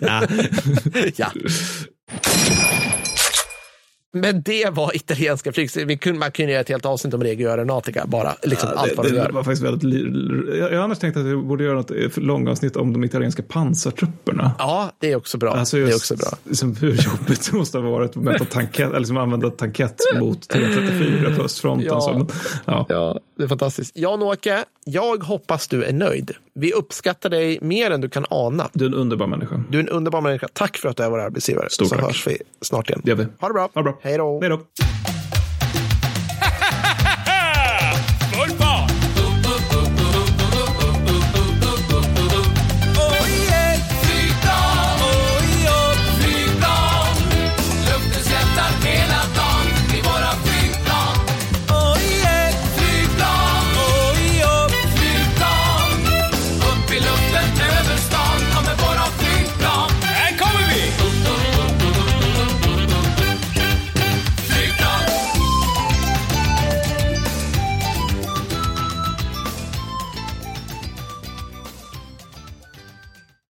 Ja. 0.00 0.22
ja. 1.16 1.30
Men 4.14 4.42
det 4.42 4.70
var 4.70 4.96
italienska 4.96 5.52
flygstrider. 5.52 5.86
Vi 5.88 5.96
kunde, 5.96 6.18
man 6.18 6.30
kunde 6.32 6.52
göra 6.52 6.60
ett 6.60 6.68
helt 6.68 6.86
avsnitt 6.86 7.14
om 7.14 7.22
Regio 7.22 7.48
Aeronautica, 7.48 8.06
bara 8.06 8.34
liksom 8.42 8.68
allt 8.76 8.96
vad 8.96 9.06
det, 9.06 9.10
de 9.10 9.16
det 9.16 9.22
gör. 9.22 9.30
var 9.30 9.42
faktiskt 9.42 9.62
väldigt... 9.62 9.92
Jag 10.58 10.72
jag 10.72 10.78
har 10.78 10.84
annars 10.84 10.98
tänkt 10.98 11.16
att 11.16 11.24
vi 11.24 11.36
borde 11.36 11.64
göra 11.64 11.80
ett 11.80 12.16
långavsnitt 12.16 12.76
om 12.76 12.92
de 12.92 13.04
italienska 13.04 13.42
pansartrupperna. 13.42 14.52
Ja, 14.58 14.92
det 14.98 15.12
är 15.12 15.16
också 15.16 15.38
bra. 15.38 15.54
Alltså 15.54 15.76
det 15.76 15.82
är 15.82 15.86
just, 15.86 15.96
också 16.12 16.16
bra. 16.16 16.38
Liksom 16.44 16.76
hur 16.76 16.90
jobbigt 16.90 17.50
det 17.50 17.56
måste 17.56 17.78
ha 17.78 17.90
varit 17.90 18.16
med 18.16 18.38
på 18.38 18.44
tankett, 18.44 18.88
eller 18.88 18.98
liksom 18.98 19.16
använda 19.16 19.50
tankett 19.50 20.00
mot 20.18 20.48
T34 20.54 21.36
på 21.36 21.42
östfronten. 21.42 21.86
Ja. 21.88 22.00
Så, 22.00 22.26
ja. 22.64 22.86
Ja, 22.88 23.20
det 23.38 23.44
är 23.44 23.48
fantastiskt. 23.48 23.92
Jan-Åke, 23.94 24.64
jag 24.84 25.24
hoppas 25.24 25.68
du 25.68 25.84
är 25.84 25.92
nöjd. 25.92 26.30
Vi 26.54 26.72
uppskattar 26.72 27.30
dig 27.30 27.58
mer 27.62 27.90
än 27.90 28.00
du 28.00 28.08
kan 28.08 28.26
ana. 28.30 28.68
Du 28.72 28.84
är 28.84 28.88
en 28.88 28.94
underbar 28.94 29.26
människa. 29.26 29.62
Du 29.70 29.78
är 29.78 29.82
en 29.82 29.88
underbar 29.88 30.20
människa. 30.20 30.48
Tack 30.52 30.76
för 30.76 30.88
att 30.88 30.96
du 30.96 31.02
är 31.02 31.10
vår 31.10 31.20
arbetsgivare. 31.20 31.70
Stort 31.70 31.88
Så 31.88 31.94
tack. 31.94 32.04
hörs 32.04 32.26
vi 32.26 32.38
snart 32.60 32.90
igen. 32.90 33.00
Det 33.04 33.10
gör 33.10 33.16
vi. 33.16 33.26
Ha 33.40 33.48
det 33.48 33.54
bra. 33.54 33.68
Ha 33.74 33.82
det 33.82 33.82
bra. 33.82 33.98
Hej 34.04 34.18
då. 34.18 34.40
Hej 34.40 34.50
då. 34.50 34.60